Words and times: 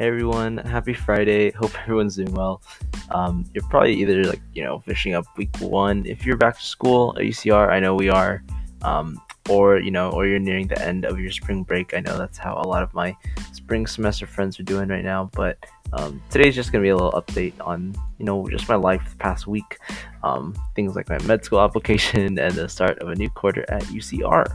Hey 0.00 0.06
everyone, 0.06 0.56
happy 0.56 0.94
Friday. 0.94 1.50
Hope 1.50 1.78
everyone's 1.82 2.16
doing 2.16 2.32
well. 2.32 2.62
Um, 3.10 3.44
you're 3.52 3.68
probably 3.68 3.92
either 3.96 4.24
like, 4.24 4.40
you 4.54 4.64
know, 4.64 4.78
finishing 4.78 5.12
up 5.12 5.26
week 5.36 5.54
one 5.58 6.06
if 6.06 6.24
you're 6.24 6.38
back 6.38 6.56
to 6.56 6.64
school 6.64 7.14
at 7.18 7.24
UCR. 7.24 7.68
I 7.68 7.80
know 7.80 7.94
we 7.94 8.08
are. 8.08 8.42
Um, 8.80 9.20
or, 9.50 9.78
you 9.78 9.90
know, 9.90 10.08
or 10.12 10.26
you're 10.26 10.38
nearing 10.38 10.68
the 10.68 10.82
end 10.82 11.04
of 11.04 11.20
your 11.20 11.30
spring 11.30 11.64
break. 11.64 11.92
I 11.92 12.00
know 12.00 12.16
that's 12.16 12.38
how 12.38 12.54
a 12.54 12.64
lot 12.66 12.82
of 12.82 12.94
my 12.94 13.14
spring 13.52 13.86
semester 13.86 14.26
friends 14.26 14.58
are 14.58 14.62
doing 14.62 14.88
right 14.88 15.04
now. 15.04 15.28
But 15.34 15.58
um, 15.92 16.22
today's 16.30 16.54
just 16.54 16.72
going 16.72 16.80
to 16.82 16.86
be 16.86 16.88
a 16.88 16.96
little 16.96 17.12
update 17.12 17.52
on, 17.60 17.94
you 18.16 18.24
know, 18.24 18.48
just 18.48 18.70
my 18.70 18.76
life 18.76 19.06
the 19.10 19.16
past 19.16 19.46
week. 19.46 19.76
Um, 20.22 20.54
things 20.74 20.96
like 20.96 21.10
my 21.10 21.18
med 21.26 21.44
school 21.44 21.60
application 21.60 22.38
and 22.38 22.54
the 22.54 22.70
start 22.70 23.00
of 23.00 23.10
a 23.10 23.14
new 23.14 23.28
quarter 23.28 23.66
at 23.68 23.82
UCR. 23.82 24.46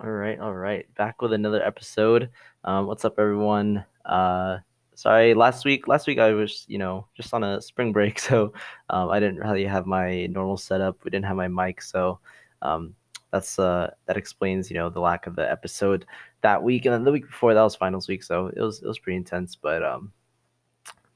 All 0.00 0.10
right, 0.12 0.38
all 0.38 0.54
right. 0.54 0.86
Back 0.94 1.20
with 1.22 1.32
another 1.32 1.60
episode. 1.60 2.30
Um, 2.62 2.86
what's 2.86 3.04
up, 3.04 3.18
everyone? 3.18 3.84
Uh, 4.04 4.58
sorry, 4.94 5.34
last 5.34 5.64
week. 5.64 5.88
Last 5.88 6.06
week 6.06 6.20
I 6.20 6.30
was, 6.34 6.64
you 6.68 6.78
know, 6.78 7.08
just 7.16 7.34
on 7.34 7.42
a 7.42 7.60
spring 7.60 7.92
break, 7.92 8.16
so 8.20 8.52
um, 8.90 9.10
I 9.10 9.18
didn't 9.18 9.40
really 9.40 9.64
have 9.64 9.86
my 9.86 10.26
normal 10.26 10.56
setup. 10.56 11.02
We 11.02 11.10
didn't 11.10 11.24
have 11.24 11.36
my 11.36 11.48
mic, 11.48 11.82
so 11.82 12.20
um, 12.62 12.94
that's 13.32 13.58
uh, 13.58 13.90
that 14.06 14.16
explains, 14.16 14.70
you 14.70 14.76
know, 14.76 14.88
the 14.88 15.00
lack 15.00 15.26
of 15.26 15.34
the 15.34 15.50
episode 15.50 16.06
that 16.42 16.62
week. 16.62 16.84
And 16.84 16.94
then 16.94 17.02
the 17.02 17.10
week 17.10 17.26
before 17.26 17.52
that 17.54 17.62
was 17.62 17.74
finals 17.74 18.06
week, 18.06 18.22
so 18.22 18.52
it 18.54 18.60
was 18.60 18.80
it 18.80 18.86
was 18.86 19.00
pretty 19.00 19.16
intense. 19.16 19.56
But 19.56 19.82
um, 19.82 20.12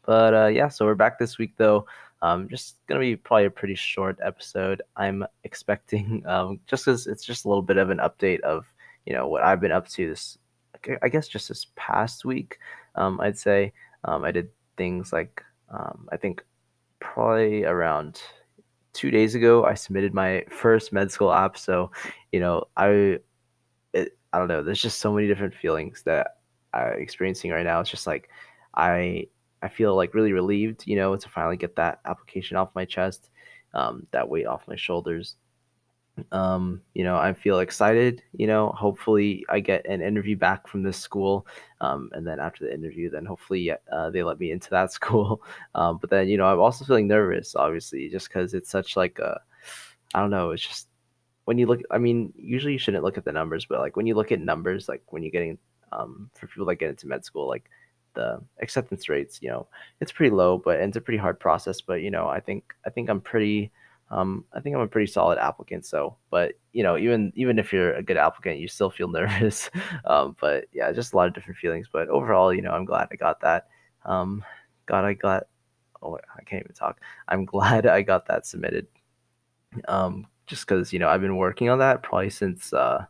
but 0.04 0.34
uh, 0.34 0.48
yeah, 0.48 0.66
so 0.66 0.86
we're 0.86 0.96
back 0.96 1.20
this 1.20 1.38
week 1.38 1.52
though. 1.56 1.86
Um, 2.22 2.48
just 2.48 2.78
gonna 2.86 3.00
be 3.00 3.16
probably 3.16 3.46
a 3.46 3.50
pretty 3.50 3.74
short 3.74 4.18
episode. 4.24 4.80
I'm 4.96 5.24
expecting 5.44 6.24
um, 6.26 6.60
just 6.66 6.84
because 6.84 7.06
it's 7.06 7.24
just 7.24 7.44
a 7.44 7.48
little 7.48 7.62
bit 7.62 7.76
of 7.76 7.90
an 7.90 7.98
update 7.98 8.40
of 8.40 8.71
you 9.06 9.12
know 9.12 9.28
what 9.28 9.42
I've 9.42 9.60
been 9.60 9.72
up 9.72 9.88
to 9.88 10.08
this. 10.08 10.38
I 11.02 11.08
guess 11.08 11.28
just 11.28 11.48
this 11.48 11.66
past 11.76 12.24
week, 12.24 12.58
um, 12.96 13.20
I'd 13.20 13.38
say 13.38 13.72
um, 14.04 14.24
I 14.24 14.32
did 14.32 14.48
things 14.76 15.12
like 15.12 15.42
um, 15.70 16.08
I 16.12 16.16
think 16.16 16.42
probably 17.00 17.64
around 17.64 18.20
two 18.92 19.10
days 19.10 19.34
ago 19.34 19.64
I 19.64 19.74
submitted 19.74 20.12
my 20.12 20.44
first 20.48 20.92
med 20.92 21.10
school 21.10 21.32
app. 21.32 21.56
So 21.56 21.90
you 22.32 22.40
know 22.40 22.64
I 22.76 23.18
it, 23.92 24.18
I 24.32 24.38
don't 24.38 24.48
know. 24.48 24.62
There's 24.62 24.82
just 24.82 25.00
so 25.00 25.12
many 25.12 25.28
different 25.28 25.54
feelings 25.54 26.02
that 26.04 26.38
I'm 26.72 26.94
experiencing 26.98 27.50
right 27.50 27.64
now. 27.64 27.80
It's 27.80 27.90
just 27.90 28.06
like 28.06 28.28
I 28.74 29.28
I 29.62 29.68
feel 29.68 29.94
like 29.94 30.14
really 30.14 30.32
relieved, 30.32 30.82
you 30.86 30.96
know, 30.96 31.16
to 31.16 31.28
finally 31.28 31.56
get 31.56 31.76
that 31.76 32.00
application 32.04 32.56
off 32.56 32.74
my 32.74 32.84
chest, 32.84 33.30
um, 33.74 34.06
that 34.10 34.28
weight 34.28 34.46
off 34.46 34.66
my 34.66 34.76
shoulders. 34.76 35.36
Um, 36.30 36.82
you 36.94 37.04
know, 37.04 37.16
I 37.16 37.32
feel 37.32 37.60
excited. 37.60 38.22
You 38.36 38.46
know, 38.46 38.68
hopefully 38.70 39.44
I 39.48 39.60
get 39.60 39.86
an 39.86 40.02
interview 40.02 40.36
back 40.36 40.68
from 40.68 40.82
this 40.82 40.98
school, 40.98 41.46
um, 41.80 42.10
and 42.12 42.26
then 42.26 42.38
after 42.38 42.64
the 42.64 42.74
interview, 42.74 43.10
then 43.10 43.24
hopefully 43.24 43.70
uh, 43.90 44.10
they 44.10 44.22
let 44.22 44.38
me 44.38 44.50
into 44.52 44.70
that 44.70 44.92
school. 44.98 45.42
Um, 45.74 45.98
but 46.00 46.10
then, 46.10 46.28
you 46.28 46.36
know, 46.36 46.46
I'm 46.46 46.60
also 46.60 46.84
feeling 46.84 47.08
nervous, 47.08 47.56
obviously, 47.56 48.08
just 48.10 48.28
because 48.28 48.54
it's 48.54 48.70
such 48.70 48.96
like 48.96 49.18
a, 49.18 49.40
I 50.14 50.20
don't 50.20 50.30
know, 50.30 50.50
it's 50.50 50.66
just 50.66 50.88
when 51.46 51.58
you 51.58 51.66
look. 51.66 51.80
I 51.90 51.98
mean, 51.98 52.32
usually 52.36 52.74
you 52.74 52.78
shouldn't 52.78 53.04
look 53.04 53.18
at 53.18 53.24
the 53.24 53.32
numbers, 53.32 53.64
but 53.64 53.80
like 53.80 53.96
when 53.96 54.06
you 54.06 54.14
look 54.14 54.32
at 54.32 54.40
numbers, 54.40 54.88
like 54.88 55.02
when 55.12 55.22
you're 55.22 55.32
getting 55.32 55.58
um, 55.92 56.30
for 56.34 56.46
people 56.46 56.66
that 56.66 56.76
get 56.76 56.90
into 56.90 57.08
med 57.08 57.24
school, 57.24 57.48
like 57.48 57.68
the 58.14 58.40
acceptance 58.60 59.08
rates, 59.08 59.40
you 59.42 59.48
know, 59.48 59.66
it's 60.00 60.12
pretty 60.12 60.34
low, 60.34 60.58
but 60.58 60.78
it's 60.80 60.96
a 60.96 61.00
pretty 61.00 61.18
hard 61.18 61.40
process. 61.40 61.80
But 61.80 62.02
you 62.02 62.10
know, 62.10 62.28
I 62.28 62.40
think 62.40 62.74
I 62.86 62.90
think 62.90 63.08
I'm 63.08 63.20
pretty, 63.20 63.72
um, 64.12 64.44
I 64.52 64.60
think 64.60 64.76
I'm 64.76 64.82
a 64.82 64.86
pretty 64.86 65.10
solid 65.10 65.38
applicant. 65.38 65.86
So, 65.86 66.16
but 66.30 66.52
you 66.72 66.82
know, 66.82 66.98
even 66.98 67.32
even 67.34 67.58
if 67.58 67.72
you're 67.72 67.94
a 67.94 68.02
good 68.02 68.18
applicant, 68.18 68.58
you 68.58 68.68
still 68.68 68.90
feel 68.90 69.08
nervous. 69.10 69.70
um, 70.04 70.36
but 70.40 70.66
yeah, 70.72 70.92
just 70.92 71.14
a 71.14 71.16
lot 71.16 71.28
of 71.28 71.34
different 71.34 71.58
feelings. 71.58 71.88
But 71.90 72.08
overall, 72.08 72.52
you 72.52 72.60
know, 72.60 72.72
I'm 72.72 72.84
glad 72.84 73.08
I 73.10 73.16
got 73.16 73.40
that. 73.40 73.68
Um, 74.04 74.44
God, 74.86 75.04
I 75.04 75.14
got. 75.14 75.44
Oh, 76.02 76.18
I 76.36 76.42
can't 76.42 76.62
even 76.62 76.74
talk. 76.74 77.00
I'm 77.28 77.44
glad 77.46 77.86
I 77.86 78.02
got 78.02 78.26
that 78.26 78.46
submitted. 78.46 78.86
Um, 79.88 80.26
just 80.46 80.66
because 80.66 80.92
you 80.92 80.98
know 80.98 81.08
I've 81.08 81.22
been 81.22 81.38
working 81.38 81.70
on 81.70 81.78
that 81.78 82.02
probably 82.02 82.28
since 82.28 82.74
uh, 82.74 83.06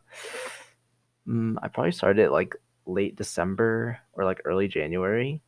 mm, 1.27 1.55
I 1.61 1.67
probably 1.67 1.91
started 1.91 2.29
like 2.29 2.55
late 2.85 3.17
December 3.17 3.99
or 4.13 4.23
like 4.23 4.41
early 4.45 4.69
January. 4.69 5.41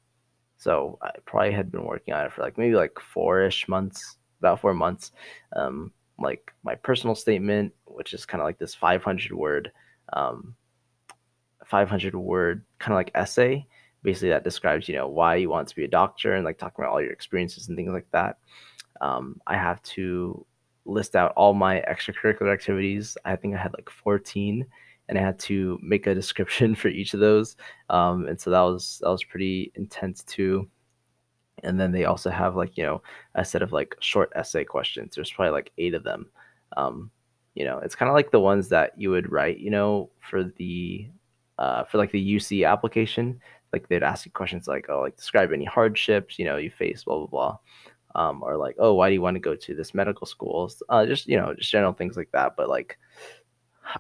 So 0.58 0.98
I 1.02 1.12
probably 1.26 1.52
had 1.52 1.72
been 1.72 1.86
working 1.86 2.14
on 2.14 2.26
it 2.26 2.34
for 2.34 2.42
like 2.42 2.58
maybe 2.58 2.76
like 2.76 3.00
four 3.00 3.42
ish 3.42 3.68
months, 3.70 4.18
about 4.40 4.60
four 4.60 4.74
months. 4.74 5.12
Um, 5.56 5.92
like 6.18 6.54
my 6.64 6.76
personal 6.76 7.16
statement, 7.16 7.74
which 7.86 8.14
is 8.14 8.26
kind 8.26 8.42
of 8.42 8.46
like 8.46 8.58
this 8.58 8.74
500 8.76 9.32
word, 9.34 9.72
um, 10.14 10.56
500 11.66 12.16
word 12.16 12.64
kind 12.80 12.94
of 12.94 12.98
like 12.98 13.12
essay, 13.16 13.66
basically 14.04 14.30
that 14.30 14.44
describes, 14.44 14.88
you 14.88 14.96
know, 14.96 15.08
why 15.08 15.36
you 15.36 15.50
want 15.50 15.68
to 15.68 15.76
be 15.76 15.84
a 15.84 15.90
doctor 15.90 16.36
and 16.36 16.46
like 16.46 16.58
talking 16.58 16.84
about 16.84 16.94
all 16.94 17.02
your 17.02 17.12
experiences 17.12 17.68
and 17.68 17.76
things 17.76 17.92
like 17.92 18.08
that. 18.12 18.38
Um, 19.02 19.42
I 19.48 19.58
have 19.58 19.82
to 19.84 20.46
list 20.86 21.16
out 21.16 21.34
all 21.36 21.54
my 21.54 21.82
extracurricular 21.90 22.54
activities. 22.54 23.18
I 23.26 23.36
think 23.36 23.56
I 23.56 23.58
had 23.58 23.74
like 23.74 23.90
14 23.90 24.66
and 25.10 25.18
I 25.18 25.22
had 25.22 25.40
to 25.40 25.80
make 25.82 26.08
a 26.08 26.16
description 26.16 26.76
for 26.76 26.88
each 26.88 27.14
of 27.14 27.20
those. 27.20 27.58
Um, 27.90 28.28
and 28.28 28.40
so 28.40 28.50
that 28.52 28.62
was 28.62 29.00
that 29.02 29.10
was 29.10 29.24
pretty 29.24 29.72
intense 29.76 30.24
too. 30.24 30.70
And 31.64 31.80
then 31.80 31.92
they 31.92 32.06
also 32.06 32.30
have 32.30 32.56
like 32.56 32.78
you 32.78 32.84
know 32.84 33.02
a 33.36 33.46
set 33.46 33.62
of 33.62 33.72
like 33.72 33.96
short 34.00 34.32
essay 34.36 34.64
questions. 34.64 35.16
There's 35.16 35.32
probably 35.32 35.52
like 35.52 35.72
eight 35.78 35.94
of 35.94 36.04
them. 36.04 36.28
Um, 36.78 37.12
you 37.56 37.64
know, 37.64 37.80
it's 37.80 37.96
kind 37.96 38.10
of 38.10 38.16
like 38.16 38.32
the 38.32 38.40
ones 38.40 38.68
that 38.70 38.92
you 38.98 39.10
would 39.10 39.32
write, 39.32 39.60
you 39.60 39.72
know, 39.72 40.10
for 40.20 40.44
the 40.44 41.10
uh, 41.58 41.86
for 41.86 41.98
like 41.98 42.12
the 42.12 42.36
UC 42.36 42.68
application. 42.70 43.40
Like 43.72 43.88
they'd 43.88 44.04
ask 44.04 44.26
you 44.26 44.32
questions 44.32 44.68
like, 44.68 44.88
oh, 44.90 45.02
like 45.02 45.18
describe 45.18 45.52
any 45.52 45.66
hardships 45.66 46.38
you 46.38 46.46
know 46.46 46.58
you 46.58 46.70
face, 46.70 47.04
blah 47.04 47.18
blah 47.18 47.28
blah. 47.28 47.58
Um, 48.16 48.44
or 48.44 48.58
like, 48.58 48.76
oh, 48.80 48.94
why 48.94 49.10
do 49.10 49.14
you 49.14 49.22
want 49.22 49.36
to 49.36 49.42
go 49.42 49.56
to 49.56 49.76
this 49.76 49.94
medical 49.94 50.28
school? 50.28 50.72
Uh, 50.90 51.06
just 51.06 51.28
you 51.28 51.38
know, 51.38 51.54
just 51.54 51.72
general 51.72 51.94
things 51.94 52.18
like 52.18 52.30
that. 52.32 52.56
But 52.58 52.70
like, 52.70 52.98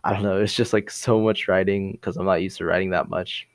I 0.04 0.14
don't 0.14 0.24
know. 0.24 0.42
It's 0.42 0.54
just 0.54 0.74
like 0.74 0.90
so 0.90 1.20
much 1.20 1.48
writing 1.48 1.94
because 1.94 2.18
I'm 2.18 2.26
not 2.26 2.42
used 2.42 2.58
to 2.58 2.66
writing 2.66 2.92
that 2.92 3.10
much. 3.10 3.48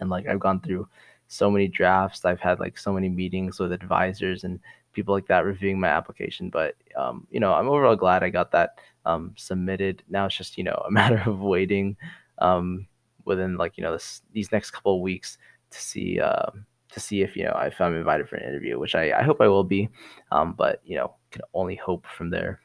And 0.00 0.10
like 0.10 0.26
I've 0.26 0.40
gone 0.40 0.60
through 0.60 0.88
so 1.32 1.50
many 1.50 1.66
drafts. 1.66 2.24
I've 2.24 2.40
had 2.40 2.60
like 2.60 2.76
so 2.76 2.92
many 2.92 3.08
meetings 3.08 3.58
with 3.58 3.72
advisors 3.72 4.44
and 4.44 4.60
people 4.92 5.14
like 5.14 5.26
that 5.28 5.46
reviewing 5.46 5.80
my 5.80 5.88
application. 5.88 6.50
But 6.50 6.74
um, 6.96 7.26
you 7.30 7.40
know, 7.40 7.54
I'm 7.54 7.68
overall 7.68 7.96
glad 7.96 8.22
I 8.22 8.28
got 8.28 8.52
that 8.52 8.78
um, 9.06 9.32
submitted. 9.36 10.02
Now 10.08 10.26
it's 10.26 10.36
just 10.36 10.58
you 10.58 10.64
know 10.64 10.82
a 10.86 10.90
matter 10.90 11.22
of 11.26 11.40
waiting 11.40 11.96
um, 12.38 12.86
within 13.24 13.56
like 13.56 13.78
you 13.78 13.82
know 13.82 13.92
this, 13.92 14.22
these 14.32 14.52
next 14.52 14.72
couple 14.72 14.96
of 14.96 15.00
weeks 15.00 15.38
to 15.70 15.80
see 15.80 16.20
uh, 16.20 16.50
to 16.90 17.00
see 17.00 17.22
if 17.22 17.34
you 17.34 17.44
know 17.44 17.58
if 17.64 17.80
I'm 17.80 17.96
invited 17.96 18.28
for 18.28 18.36
an 18.36 18.48
interview, 18.48 18.78
which 18.78 18.94
I, 18.94 19.18
I 19.18 19.22
hope 19.22 19.40
I 19.40 19.48
will 19.48 19.64
be. 19.64 19.88
Um, 20.30 20.52
but 20.52 20.80
you 20.84 20.96
know, 20.96 21.14
can 21.30 21.42
only 21.54 21.76
hope 21.76 22.06
from 22.06 22.28
there. 22.28 22.60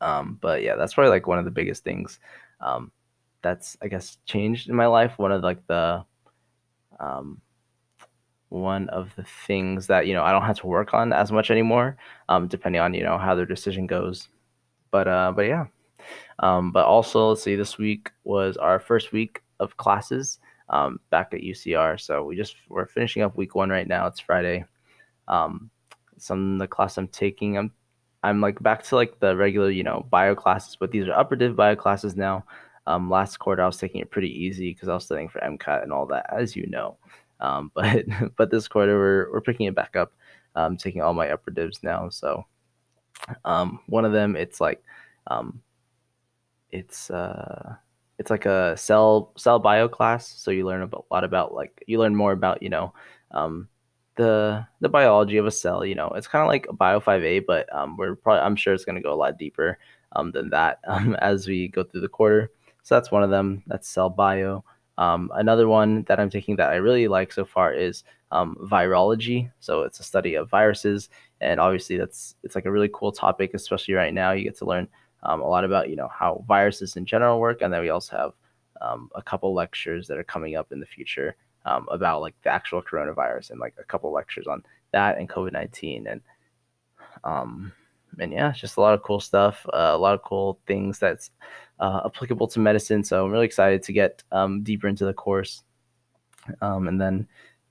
Um, 0.00 0.38
but 0.40 0.62
yeah, 0.62 0.76
that's 0.76 0.94
probably 0.94 1.10
like 1.10 1.26
one 1.26 1.38
of 1.38 1.44
the 1.44 1.50
biggest 1.50 1.82
things 1.82 2.20
um, 2.60 2.92
that's 3.42 3.76
I 3.82 3.88
guess 3.88 4.18
changed 4.26 4.68
in 4.68 4.76
my 4.76 4.86
life. 4.86 5.18
One 5.18 5.32
of 5.32 5.42
like 5.42 5.66
the 5.66 6.04
um, 7.00 7.40
one 8.50 8.88
of 8.88 9.14
the 9.16 9.24
things 9.46 9.86
that 9.88 10.06
you 10.06 10.14
know 10.14 10.22
I 10.22 10.32
don't 10.32 10.42
have 10.42 10.58
to 10.60 10.66
work 10.66 10.94
on 10.94 11.12
as 11.12 11.30
much 11.32 11.50
anymore, 11.50 11.96
um, 12.28 12.48
depending 12.48 12.80
on 12.80 12.94
you 12.94 13.02
know 13.02 13.18
how 13.18 13.34
their 13.34 13.46
decision 13.46 13.86
goes. 13.86 14.28
But 14.90 15.08
uh, 15.08 15.32
but 15.34 15.42
yeah, 15.42 15.66
um, 16.40 16.72
but 16.72 16.86
also 16.86 17.28
let's 17.28 17.42
see, 17.42 17.56
this 17.56 17.78
week 17.78 18.10
was 18.24 18.56
our 18.56 18.78
first 18.78 19.12
week 19.12 19.42
of 19.60 19.76
classes 19.76 20.38
um, 20.70 21.00
back 21.10 21.32
at 21.34 21.40
UCR. 21.40 22.00
So 22.00 22.24
we 22.24 22.36
just 22.36 22.56
we're 22.68 22.86
finishing 22.86 23.22
up 23.22 23.36
week 23.36 23.54
one 23.54 23.70
right 23.70 23.86
now. 23.86 24.06
It's 24.06 24.20
Friday. 24.20 24.64
Um, 25.26 25.70
some 26.16 26.54
of 26.54 26.58
the 26.58 26.66
class 26.66 26.96
I'm 26.98 27.08
taking, 27.08 27.58
I'm 27.58 27.72
I'm 28.22 28.40
like 28.40 28.62
back 28.62 28.82
to 28.84 28.96
like 28.96 29.20
the 29.20 29.36
regular, 29.36 29.70
you 29.70 29.84
know, 29.84 30.06
bio 30.10 30.34
classes, 30.34 30.76
but 30.78 30.90
these 30.90 31.06
are 31.06 31.12
upper 31.12 31.36
div 31.36 31.56
bio 31.56 31.76
classes 31.76 32.16
now. 32.16 32.44
Um, 32.86 33.10
last 33.10 33.36
quarter 33.38 33.62
I 33.62 33.66
was 33.66 33.76
taking 33.76 34.00
it 34.00 34.10
pretty 34.10 34.30
easy 34.30 34.72
because 34.72 34.88
I 34.88 34.94
was 34.94 35.04
studying 35.04 35.28
for 35.28 35.40
MCAT 35.40 35.82
and 35.82 35.92
all 35.92 36.06
that, 36.06 36.26
as 36.32 36.56
you 36.56 36.66
know. 36.68 36.96
Um, 37.40 37.70
but 37.74 38.04
but 38.36 38.50
this 38.50 38.68
quarter 38.68 38.98
we're 38.98 39.32
we're 39.32 39.40
picking 39.40 39.66
it 39.66 39.74
back 39.74 39.96
up, 39.96 40.12
um, 40.54 40.76
taking 40.76 41.02
all 41.02 41.14
my 41.14 41.30
upper 41.30 41.50
divs 41.50 41.82
now. 41.82 42.08
So 42.08 42.44
um, 43.44 43.80
one 43.86 44.04
of 44.04 44.12
them 44.12 44.36
it's 44.36 44.60
like 44.60 44.82
um, 45.26 45.60
it's 46.70 47.10
uh, 47.10 47.74
it's 48.18 48.30
like 48.30 48.46
a 48.46 48.76
cell 48.76 49.32
cell 49.36 49.58
bio 49.58 49.88
class, 49.88 50.28
so 50.28 50.50
you 50.50 50.66
learn 50.66 50.82
a 50.82 51.14
lot 51.14 51.24
about 51.24 51.54
like 51.54 51.82
you 51.86 51.98
learn 51.98 52.14
more 52.14 52.32
about 52.32 52.62
you 52.62 52.68
know 52.68 52.92
um, 53.30 53.68
the 54.16 54.66
the 54.80 54.88
biology 54.88 55.38
of 55.38 55.46
a 55.46 55.50
cell. 55.50 55.84
You 55.84 55.94
know, 55.94 56.08
it's 56.14 56.26
kind 56.26 56.42
of 56.42 56.48
like 56.48 56.66
a 56.68 56.72
Bio 56.74 57.00
5A, 57.00 57.46
but 57.46 57.72
um, 57.74 57.96
we're 57.96 58.16
probably 58.16 58.40
I'm 58.40 58.56
sure 58.56 58.74
it's 58.74 58.84
going 58.84 58.96
to 58.96 59.02
go 59.02 59.14
a 59.14 59.16
lot 59.16 59.38
deeper 59.38 59.78
um, 60.14 60.32
than 60.32 60.50
that 60.50 60.80
as 61.20 61.46
we 61.46 61.68
go 61.68 61.84
through 61.84 62.02
the 62.02 62.08
quarter. 62.08 62.50
So 62.82 62.94
that's 62.94 63.10
one 63.10 63.22
of 63.22 63.30
them. 63.30 63.62
That's 63.66 63.88
cell 63.88 64.10
bio. 64.10 64.64
Um, 64.98 65.30
another 65.34 65.68
one 65.68 66.02
that 66.08 66.20
I'm 66.20 66.28
taking 66.28 66.56
that 66.56 66.70
I 66.70 66.74
really 66.76 67.08
like 67.08 67.32
so 67.32 67.44
far 67.44 67.72
is 67.72 68.04
um, 68.32 68.56
virology. 68.60 69.50
So 69.60 69.82
it's 69.82 70.00
a 70.00 70.02
study 70.02 70.34
of 70.34 70.50
viruses, 70.50 71.08
and 71.40 71.60
obviously 71.60 71.96
that's 71.96 72.34
it's 72.42 72.54
like 72.54 72.66
a 72.66 72.70
really 72.70 72.90
cool 72.92 73.12
topic, 73.12 73.52
especially 73.54 73.94
right 73.94 74.12
now. 74.12 74.32
You 74.32 74.44
get 74.44 74.58
to 74.58 74.66
learn 74.66 74.88
um, 75.22 75.40
a 75.40 75.48
lot 75.48 75.64
about 75.64 75.88
you 75.88 75.96
know 75.96 76.08
how 76.08 76.44
viruses 76.46 76.96
in 76.96 77.06
general 77.06 77.40
work, 77.40 77.62
and 77.62 77.72
then 77.72 77.80
we 77.80 77.90
also 77.90 78.16
have 78.16 78.32
um, 78.82 79.08
a 79.14 79.22
couple 79.22 79.54
lectures 79.54 80.08
that 80.08 80.18
are 80.18 80.24
coming 80.24 80.56
up 80.56 80.72
in 80.72 80.80
the 80.80 80.86
future 80.86 81.36
um, 81.64 81.86
about 81.90 82.20
like 82.20 82.34
the 82.42 82.50
actual 82.50 82.82
coronavirus 82.82 83.50
and 83.50 83.60
like 83.60 83.74
a 83.78 83.84
couple 83.84 84.12
lectures 84.12 84.46
on 84.46 84.62
that 84.92 85.18
and 85.18 85.28
COVID 85.28 85.52
nineteen 85.52 86.06
and 86.08 86.20
um 87.24 87.72
and 88.20 88.32
yeah, 88.32 88.52
just 88.52 88.76
a 88.76 88.80
lot 88.80 88.94
of 88.94 89.02
cool 89.02 89.20
stuff, 89.20 89.64
uh, 89.72 89.92
a 89.94 89.98
lot 89.98 90.14
of 90.14 90.22
cool 90.22 90.58
things 90.66 90.98
that's 90.98 91.30
uh, 91.80 92.02
applicable 92.04 92.48
to 92.48 92.60
medicine. 92.60 93.04
So 93.04 93.24
I'm 93.24 93.32
really 93.32 93.46
excited 93.46 93.82
to 93.84 93.92
get 93.92 94.22
um, 94.32 94.62
deeper 94.62 94.88
into 94.88 95.04
the 95.04 95.14
course. 95.14 95.62
Um, 96.60 96.88
and 96.88 97.00
then 97.00 97.26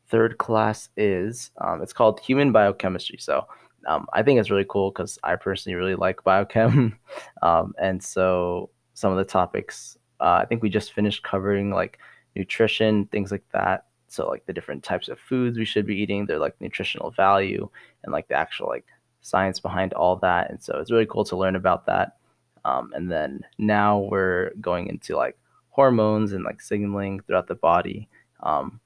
third 0.10 0.38
class 0.38 0.90
is 0.98 1.52
um, 1.62 1.82
it's 1.82 1.94
called 1.94 2.20
human 2.20 2.52
biochemistry. 2.52 3.18
So 3.20 3.48
um, 3.88 4.08
I 4.14 4.24
think 4.24 4.40
it's 4.40 4.52
really 4.52 4.66
cool 4.70 4.92
because 4.92 5.18
I 5.24 5.36
personally 5.36 5.76
really 5.76 5.96
like 5.96 6.24
biochem, 6.24 6.98
um, 7.42 7.74
and 7.80 8.04
so 8.04 8.70
some 8.94 9.12
of 9.12 9.18
the 9.18 9.26
topics 9.26 9.98
uh, 10.20 10.40
I 10.42 10.46
think 10.46 10.62
we 10.62 10.70
just 10.70 10.94
finished 10.94 11.24
covering 11.24 11.72
like 11.72 12.00
nutrition, 12.36 13.06
things 13.08 13.32
like 13.32 13.44
that. 13.54 13.86
So 14.08 14.28
like 14.28 14.46
the 14.46 14.54
different 14.54 14.84
types 14.84 15.10
of 15.10 15.20
foods 15.20 15.58
we 15.58 15.66
should 15.66 15.86
be 15.86 15.96
eating, 15.96 16.26
their 16.26 16.40
like 16.40 16.60
nutritional 16.60 17.12
value, 17.12 17.70
and 18.04 18.14
like 18.14 18.28
the 18.28 18.36
actual 18.36 18.68
like 18.68 18.86
science 19.22 19.60
behind 19.60 19.94
all 19.94 20.16
that. 20.18 20.50
And 20.50 20.62
so 20.62 20.80
it's 20.80 20.92
really 20.92 21.06
cool 21.06 21.26
to 21.26 21.36
learn 21.36 21.56
about 21.56 21.86
that. 21.88 22.18
Um, 22.68 22.92
and 22.94 23.10
then 23.10 23.46
now 23.58 24.00
we're 24.00 24.52
going 24.60 24.88
into 24.88 25.16
like 25.16 25.38
hormones 25.70 26.34
and 26.34 26.44
like 26.44 26.60
signaling 26.60 27.22
throughout 27.22 27.48
the 27.48 27.56
body. 27.56 28.10
Um, 28.42 28.82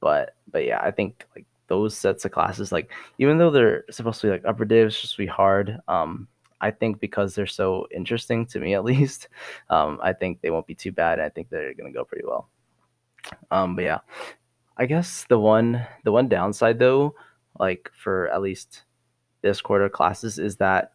but 0.00 0.36
but 0.52 0.64
yeah, 0.64 0.80
I 0.80 0.92
think 0.92 1.26
like 1.34 1.44
those 1.66 1.96
sets 1.96 2.24
of 2.24 2.30
classes, 2.30 2.70
like 2.70 2.92
even 3.18 3.36
though 3.36 3.50
they're 3.50 3.84
supposed 3.90 4.20
to 4.20 4.28
be 4.28 4.30
like 4.30 4.44
upper 4.46 4.64
div, 4.64 4.86
it's 4.86 5.00
just 5.00 5.18
be 5.18 5.26
hard. 5.26 5.80
Um, 5.88 6.28
I 6.60 6.70
think 6.70 7.00
because 7.00 7.34
they're 7.34 7.48
so 7.48 7.88
interesting 7.90 8.46
to 8.46 8.60
me, 8.60 8.74
at 8.76 8.84
least, 8.84 9.28
um, 9.70 9.98
I 10.00 10.12
think 10.12 10.40
they 10.40 10.50
won't 10.50 10.68
be 10.68 10.76
too 10.76 10.92
bad. 10.92 11.18
I 11.18 11.28
think 11.28 11.50
they're 11.50 11.74
gonna 11.74 11.90
go 11.90 12.04
pretty 12.04 12.24
well. 12.24 12.48
Um, 13.50 13.74
but 13.74 13.82
yeah, 13.82 13.98
I 14.76 14.86
guess 14.86 15.26
the 15.28 15.40
one 15.40 15.84
the 16.04 16.12
one 16.12 16.28
downside 16.28 16.78
though, 16.78 17.16
like 17.58 17.90
for 17.92 18.28
at 18.28 18.40
least 18.40 18.84
this 19.42 19.60
quarter 19.60 19.88
classes, 19.88 20.38
is 20.38 20.58
that 20.58 20.92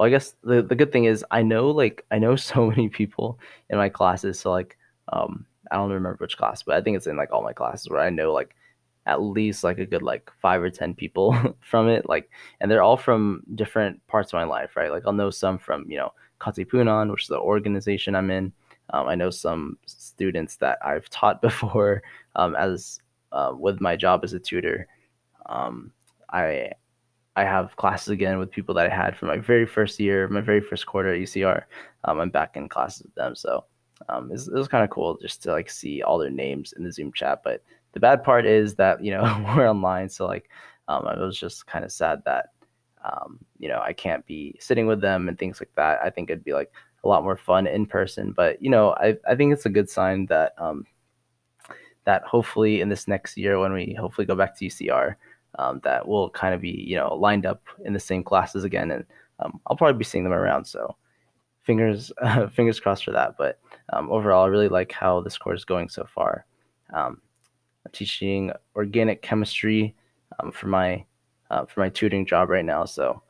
well, 0.00 0.06
I 0.06 0.10
guess 0.10 0.34
the 0.42 0.62
the 0.62 0.74
good 0.74 0.92
thing 0.92 1.04
is 1.04 1.22
I 1.30 1.42
know 1.42 1.70
like 1.70 2.06
I 2.10 2.18
know 2.18 2.34
so 2.50 2.66
many 2.66 2.88
people 2.88 3.38
in 3.68 3.76
my 3.76 3.90
classes. 3.90 4.40
So 4.40 4.50
like 4.50 4.78
um, 5.12 5.44
I 5.70 5.76
don't 5.76 5.90
remember 5.90 6.16
which 6.18 6.38
class, 6.38 6.62
but 6.62 6.74
I 6.74 6.80
think 6.80 6.96
it's 6.96 7.06
in 7.06 7.18
like 7.18 7.30
all 7.32 7.42
my 7.42 7.52
classes 7.52 7.90
where 7.90 8.00
I 8.00 8.08
know 8.08 8.32
like 8.32 8.56
at 9.04 9.20
least 9.20 9.62
like 9.62 9.78
a 9.78 9.84
good 9.84 10.02
like 10.02 10.30
five 10.40 10.62
or 10.62 10.70
ten 10.70 10.94
people 10.94 11.36
from 11.60 11.88
it 11.88 12.08
like 12.08 12.30
and 12.60 12.70
they're 12.70 12.82
all 12.82 12.96
from 12.96 13.42
different 13.54 14.06
parts 14.06 14.32
of 14.32 14.36
my 14.36 14.44
life 14.44 14.76
right 14.76 14.90
like 14.90 15.02
i'll 15.06 15.12
know 15.12 15.30
some 15.30 15.58
from 15.58 15.90
you 15.90 15.96
know 15.96 16.12
katipunan 16.38 17.10
which 17.10 17.22
is 17.22 17.28
the 17.28 17.38
organization 17.38 18.14
i'm 18.14 18.30
in 18.30 18.52
um, 18.90 19.08
i 19.08 19.14
know 19.14 19.30
some 19.30 19.78
students 19.86 20.56
that 20.56 20.78
i've 20.84 21.08
taught 21.10 21.40
before 21.40 22.02
um, 22.36 22.54
as 22.56 23.00
uh, 23.32 23.52
with 23.58 23.80
my 23.80 23.96
job 23.96 24.20
as 24.22 24.34
a 24.34 24.38
tutor 24.38 24.86
um, 25.46 25.90
i 26.28 26.70
i 27.40 27.44
have 27.44 27.76
classes 27.76 28.08
again 28.08 28.38
with 28.38 28.50
people 28.50 28.74
that 28.74 28.90
i 28.90 28.94
had 28.94 29.16
from 29.16 29.28
my 29.28 29.38
very 29.38 29.66
first 29.66 29.98
year 29.98 30.28
my 30.28 30.40
very 30.40 30.60
first 30.60 30.86
quarter 30.86 31.12
at 31.14 31.20
ucr 31.20 31.64
um, 32.04 32.20
i'm 32.20 32.30
back 32.30 32.56
in 32.56 32.68
classes 32.68 33.02
with 33.02 33.14
them. 33.14 33.34
So 33.34 33.64
um, 34.08 34.30
it 34.30 34.32
was, 34.32 34.48
was 34.48 34.68
kind 34.68 34.84
of 34.84 34.90
cool 34.90 35.18
just 35.20 35.42
to 35.42 35.52
like 35.52 35.70
see 35.70 36.02
all 36.02 36.18
their 36.18 36.30
names 36.30 36.72
in 36.76 36.84
the 36.84 36.92
zoom 36.92 37.12
chat. 37.12 37.42
But 37.44 37.62
the 37.92 38.00
bad 38.00 38.24
part 38.24 38.46
is 38.46 38.74
that 38.76 39.02
you 39.04 39.10
know 39.10 39.22
we're 39.56 39.68
online, 39.68 40.08
so 40.08 40.26
like 40.26 40.50
um, 40.88 41.06
I 41.06 41.18
was 41.18 41.38
just 41.38 41.66
kind 41.66 41.84
of 41.84 41.92
sad 41.92 42.22
that 42.24 42.46
um, 43.04 43.38
you 43.58 43.68
know 43.68 43.80
I 43.84 43.92
can't 43.92 44.24
be 44.26 44.56
sitting 44.58 44.86
with 44.86 45.00
them 45.00 45.28
and 45.28 45.38
things 45.38 45.60
like 45.60 45.72
that. 45.76 46.00
I 46.02 46.10
think 46.10 46.30
it'd 46.30 46.44
be 46.44 46.54
like 46.54 46.72
a 47.04 47.08
lot 47.08 47.24
more 47.24 47.36
fun 47.36 47.66
in 47.66 47.86
person, 47.86 48.32
but 48.32 48.60
you 48.62 48.70
know 48.70 48.94
I 48.94 49.16
I 49.28 49.34
think 49.34 49.52
it's 49.52 49.66
a 49.66 49.70
good 49.70 49.90
sign 49.90 50.26
that 50.26 50.54
um, 50.58 50.86
that 52.04 52.22
hopefully 52.22 52.80
in 52.80 52.88
this 52.88 53.06
next 53.06 53.36
year 53.36 53.58
when 53.58 53.72
we 53.72 53.94
hopefully 53.94 54.26
go 54.26 54.34
back 54.34 54.56
to 54.58 54.66
UCR, 54.66 55.16
um, 55.58 55.80
that 55.84 56.06
we'll 56.06 56.30
kind 56.30 56.54
of 56.54 56.60
be 56.60 56.70
you 56.70 56.96
know 56.96 57.14
lined 57.14 57.46
up 57.46 57.62
in 57.84 57.92
the 57.92 58.00
same 58.00 58.22
classes 58.22 58.64
again, 58.64 58.90
and 58.90 59.04
um, 59.40 59.60
I'll 59.66 59.76
probably 59.76 59.98
be 59.98 60.04
seeing 60.04 60.24
them 60.24 60.32
around. 60.32 60.64
So 60.64 60.96
fingers 61.62 62.12
uh, 62.22 62.46
fingers 62.56 62.80
crossed 62.80 63.04
for 63.04 63.12
that. 63.12 63.36
But 63.38 63.58
um, 63.92 64.10
overall, 64.10 64.44
I 64.44 64.48
really 64.48 64.68
like 64.68 64.92
how 64.92 65.20
this 65.20 65.38
course 65.38 65.60
is 65.60 65.64
going 65.64 65.88
so 65.88 66.06
far. 66.14 66.46
Um, 66.92 67.20
I'm 67.84 67.92
teaching 67.92 68.52
organic 68.76 69.22
chemistry 69.22 69.94
um, 70.38 70.52
for 70.52 70.68
my 70.68 71.04
uh, 71.50 71.66
for 71.66 71.80
my 71.80 71.88
tutoring 71.88 72.26
job 72.26 72.48
right 72.48 72.64
now. 72.64 72.84
So 72.84 73.22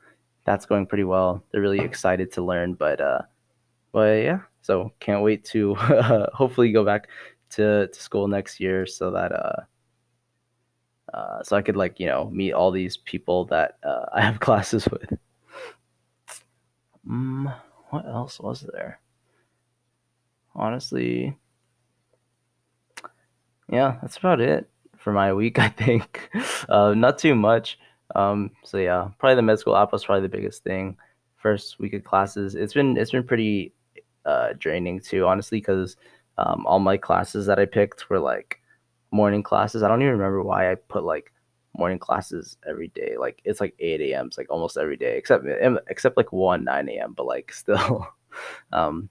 that's 0.45 0.67
going 0.67 0.87
pretty 0.87 1.05
well. 1.05 1.43
They're 1.51 1.61
really 1.61 1.81
excited 1.81 2.33
to 2.33 2.43
learn, 2.43 2.75
but 2.75 3.01
uh, 3.01 3.23
but 3.93 4.23
yeah. 4.23 4.41
So 4.63 4.93
can't 5.01 5.23
wait 5.23 5.45
to 5.47 5.75
hopefully 6.35 6.71
go 6.71 6.85
back 6.85 7.09
to, 7.51 7.89
to 7.89 8.01
school 8.01 8.29
next 8.29 8.61
year 8.61 8.87
so 8.87 9.11
that 9.11 9.33
uh, 11.13 11.43
so 11.43 11.57
I 11.57 11.63
could 11.63 11.77
like 11.77 11.99
you 12.01 12.07
know 12.07 12.31
meet 12.31 12.53
all 12.53 12.71
these 12.71 12.97
people 12.97 13.45
that 13.47 13.79
uh, 13.83 14.07
I 14.13 14.23
have 14.23 14.41
classes 14.41 14.89
with. 14.89 15.19
Um, 17.09 17.53
what 17.91 18.07
else 18.07 18.39
was 18.39 18.67
there? 18.73 19.01
Honestly, 20.55 21.37
yeah, 23.71 23.99
that's 24.03 24.17
about 24.17 24.41
it 24.41 24.69
for 24.97 25.13
my 25.13 25.33
week. 25.33 25.59
I 25.59 25.69
think 25.69 26.31
uh, 26.69 26.95
not 26.95 27.19
too 27.19 27.35
much. 27.35 27.79
Um, 28.15 28.51
so 28.65 28.79
yeah, 28.79 29.09
probably 29.19 29.37
the 29.37 29.43
med 29.43 29.59
school 29.59 29.77
app 29.77 29.93
was 29.93 30.05
probably 30.05 30.23
the 30.23 30.37
biggest 30.37 30.65
thing. 30.65 30.97
First 31.37 31.79
week 31.79 31.95
of 31.95 32.05
classes, 32.05 32.55
it's 32.55 32.75
been 32.75 32.97
it's 32.97 33.13
been 33.13 33.25
pretty 33.25 33.73
uh, 34.25 34.51
draining 34.59 35.01
too, 35.01 35.27
honestly, 35.27 35.59
because 35.59 35.97
um, 36.39 36.67
all 36.67 36.79
my 36.79 36.97
classes 36.97 37.47
that 37.47 37.59
I 37.59 37.65
picked 37.65 38.11
were 38.11 38.19
like 38.19 38.60
morning 39.11 39.43
classes. 39.43 39.83
I 39.83 39.89
don't 39.89 40.03
even 40.03 40.13
remember 40.13 40.43
why 40.43 40.71
I 40.71 40.75
put 40.75 41.05
like 41.05 41.33
morning 41.77 41.99
classes 41.99 42.57
every 42.69 42.89
day. 42.89 43.17
Like 43.19 43.41
it's 43.45 43.61
like 43.61 43.75
8 43.79 44.01
a.m. 44.01 44.27
It's 44.27 44.39
like 44.39 44.51
almost 44.51 44.77
every 44.77 44.97
day, 44.97 45.17
except 45.17 45.45
except 45.89 46.17
like 46.17 46.33
one 46.33 46.65
9 46.65 46.89
a.m. 46.89 47.15
But 47.17 47.27
like 47.27 47.53
still, 47.53 48.07
um, 48.73 49.09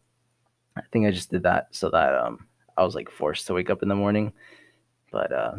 I 0.76 0.82
think 0.92 1.08
I 1.08 1.12
just 1.12 1.32
did 1.32 1.44
that 1.44 1.68
so 1.72 1.90
that 1.90 2.16
um 2.16 2.48
I 2.78 2.84
was 2.84 2.96
like 2.96 3.10
forced 3.12 3.48
to 3.48 3.54
wake 3.54 3.70
up 3.70 3.84
in 3.84 3.90
the 3.90 3.96
morning. 3.96 4.32
But 5.12 5.32
uh, 5.32 5.56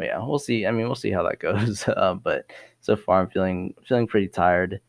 yeah, 0.00 0.24
we'll 0.24 0.38
see. 0.38 0.66
I 0.66 0.70
mean, 0.70 0.86
we'll 0.86 0.94
see 0.94 1.10
how 1.10 1.22
that 1.24 1.38
goes. 1.40 1.86
Uh, 1.86 2.14
but 2.14 2.50
so 2.80 2.96
far, 2.96 3.20
I'm 3.20 3.30
feeling 3.30 3.74
feeling 3.86 4.06
pretty 4.06 4.28
tired, 4.28 4.80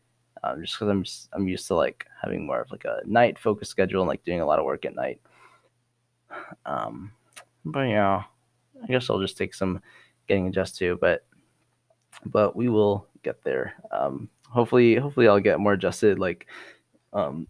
um, 0.43 0.61
just 0.61 0.79
because 0.79 0.89
I'm 0.89 1.05
I'm 1.33 1.47
used 1.47 1.67
to 1.67 1.75
like 1.75 2.05
having 2.21 2.45
more 2.45 2.61
of 2.61 2.71
like 2.71 2.85
a 2.85 3.01
night 3.05 3.37
focused 3.39 3.71
schedule 3.71 4.01
and 4.01 4.07
like 4.07 4.23
doing 4.23 4.41
a 4.41 4.45
lot 4.45 4.59
of 4.59 4.65
work 4.65 4.85
at 4.85 4.95
night. 4.95 5.19
Um, 6.65 7.11
but 7.63 7.83
yeah, 7.83 8.23
I 8.83 8.87
guess 8.87 9.09
I'll 9.09 9.21
just 9.21 9.37
take 9.37 9.53
some 9.53 9.81
getting 10.27 10.47
adjusted 10.47 10.79
to. 10.79 10.97
But 10.97 11.25
but 12.25 12.55
we 12.55 12.69
will 12.69 13.07
get 13.23 13.43
there. 13.43 13.73
Um, 13.91 14.29
hopefully, 14.47 14.95
hopefully 14.95 15.27
I'll 15.27 15.39
get 15.39 15.59
more 15.59 15.73
adjusted. 15.73 16.19
Like, 16.19 16.47
um, 17.13 17.47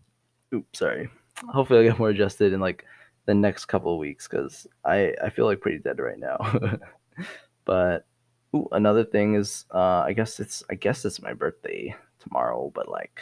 oops, 0.53 0.79
sorry. 0.79 1.09
Hopefully 1.49 1.79
I'll 1.79 1.91
get 1.91 1.99
more 1.99 2.09
adjusted 2.09 2.53
in 2.53 2.59
like 2.59 2.85
the 3.25 3.33
next 3.33 3.65
couple 3.65 3.93
of 3.93 3.99
weeks 3.99 4.27
because 4.27 4.67
I 4.83 5.13
I 5.23 5.29
feel 5.29 5.45
like 5.45 5.61
pretty 5.61 5.79
dead 5.79 5.99
right 5.99 6.19
now. 6.19 6.37
but 7.65 8.05
ooh, 8.55 8.67
another 8.71 9.03
thing 9.03 9.35
is 9.35 9.65
uh, 9.73 10.03
I 10.05 10.13
guess 10.13 10.39
it's 10.39 10.63
I 10.69 10.75
guess 10.75 11.05
it's 11.05 11.21
my 11.21 11.33
birthday 11.33 11.95
tomorrow, 12.19 12.71
but 12.73 12.89
like 12.89 13.21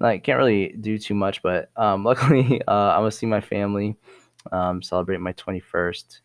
I 0.00 0.18
can't 0.18 0.38
really 0.38 0.68
do 0.80 0.98
too 0.98 1.14
much. 1.14 1.42
But 1.42 1.70
um, 1.76 2.04
luckily 2.10 2.60
uh, 2.66 2.92
I'm 2.92 3.00
gonna 3.00 3.10
see 3.10 3.26
my 3.26 3.40
family 3.40 3.96
um, 4.50 4.82
celebrate 4.82 5.20
my 5.20 5.32
21st. 5.34 6.20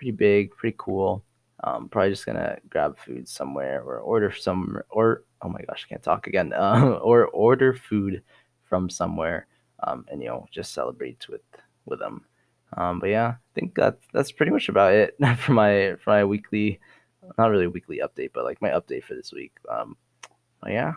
Pretty 0.00 0.12
big, 0.12 0.56
pretty 0.56 0.76
cool. 0.78 1.22
Um, 1.62 1.90
probably 1.90 2.08
just 2.08 2.24
gonna 2.24 2.56
grab 2.70 2.96
food 2.98 3.28
somewhere 3.28 3.82
or 3.82 3.98
order 3.98 4.32
some 4.32 4.80
or 4.88 5.24
oh 5.42 5.50
my 5.50 5.60
gosh, 5.68 5.84
I 5.86 5.88
can't 5.90 6.02
talk 6.02 6.26
again. 6.26 6.54
Uh, 6.54 6.98
or 7.02 7.26
order 7.26 7.74
food 7.74 8.22
from 8.64 8.88
somewhere 8.88 9.46
um, 9.82 10.06
and 10.10 10.22
you 10.22 10.28
know 10.28 10.46
just 10.50 10.72
celebrate 10.72 11.28
with 11.28 11.42
with 11.84 11.98
them. 11.98 12.24
Um, 12.78 12.98
but 12.98 13.10
yeah, 13.10 13.34
I 13.36 13.52
think 13.54 13.74
that 13.74 13.98
that's 14.14 14.32
pretty 14.32 14.52
much 14.52 14.70
about 14.70 14.94
it 14.94 15.16
for 15.36 15.52
my 15.52 15.96
for 16.02 16.12
my 16.12 16.24
weekly, 16.24 16.80
not 17.36 17.50
really 17.50 17.66
weekly 17.66 18.00
update, 18.02 18.30
but 18.32 18.44
like 18.44 18.62
my 18.62 18.70
update 18.70 19.04
for 19.04 19.14
this 19.14 19.30
week. 19.30 19.52
Um, 19.68 19.98
yeah. 20.66 20.94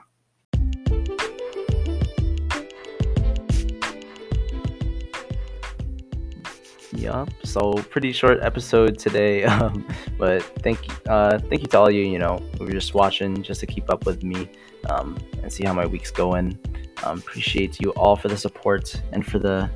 Yeah, 6.95 7.25
so 7.43 7.73
pretty 7.73 8.11
short 8.11 8.41
episode 8.41 8.99
today, 8.99 9.43
um, 9.53 9.85
but 10.17 10.43
thank 10.61 10.87
you, 10.87 11.11
uh, 11.11 11.39
thank 11.39 11.61
you 11.61 11.67
to 11.67 11.79
all 11.79 11.91
you, 11.91 12.03
you 12.03 12.19
know, 12.19 12.37
who 12.57 12.67
are 12.67 12.71
just 12.71 12.93
watching 12.93 13.41
just 13.41 13.59
to 13.61 13.65
keep 13.65 13.89
up 13.89 14.05
with 14.05 14.23
me 14.23 14.49
um, 14.89 15.17
and 15.41 15.51
see 15.51 15.65
how 15.65 15.73
my 15.73 15.85
week's 15.85 16.11
going. 16.11 16.57
Um, 17.03 17.17
appreciate 17.17 17.79
you 17.81 17.91
all 17.91 18.15
for 18.15 18.27
the 18.27 18.37
support 18.37 19.01
and 19.11 19.25
for 19.25 19.39
the 19.39 19.69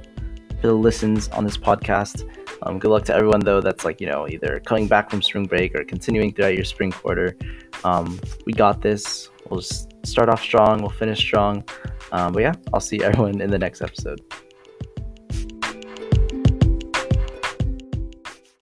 for 0.62 0.68
the 0.68 0.74
listens 0.74 1.28
on 1.30 1.44
this 1.44 1.58
podcast. 1.58 2.30
Um, 2.64 2.80
good 2.80 2.90
luck 2.90 3.06
to 3.06 3.16
everyone 3.16 3.40
though 3.42 3.62
that's 3.62 3.86
like 3.86 4.00
you 4.02 4.08
know 4.08 4.28
either 4.28 4.60
coming 4.66 4.88
back 4.88 5.10
from 5.10 5.22
spring 5.22 5.46
break 5.46 5.76
or 5.76 5.84
continuing 5.84 6.34
throughout 6.34 6.56
your 6.56 6.66
spring 6.66 6.92
quarter. 6.92 7.36
Um, 7.84 8.20
we 8.46 8.54
got 8.54 8.82
this. 8.82 9.30
We'll 9.50 9.62
just 9.62 9.94
start 10.06 10.30
off 10.30 10.42
strong. 10.42 10.82
We'll 10.82 10.90
finish 10.90 11.20
strong. 11.20 11.64
Um, 12.12 12.34
but 12.34 12.42
yeah, 12.42 12.54
I'll 12.74 12.80
see 12.80 13.04
everyone 13.04 13.42
in 13.42 13.50
the 13.50 13.60
next 13.60 13.82
episode. 13.82 14.22